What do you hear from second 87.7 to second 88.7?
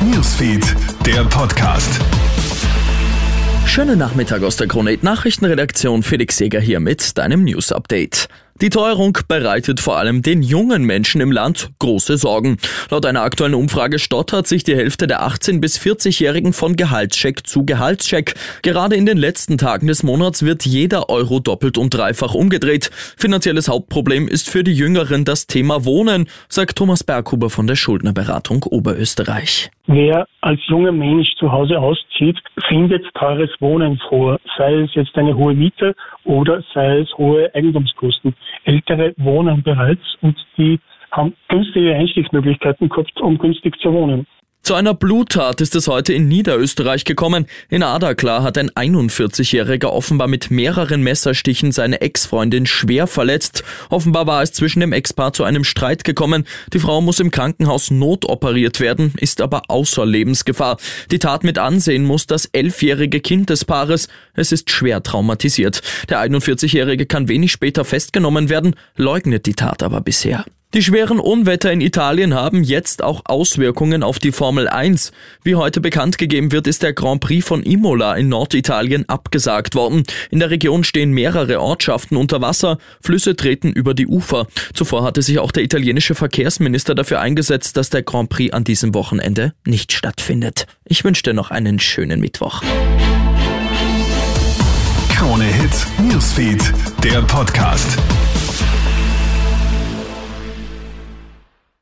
dass der Grand Prix an